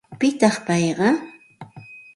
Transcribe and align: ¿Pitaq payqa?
¿Pitaq 0.19 0.55
payqa? 0.65 1.09